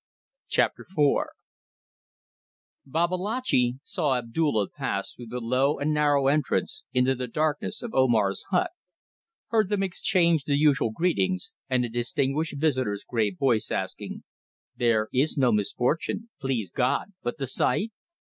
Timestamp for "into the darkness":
6.91-7.83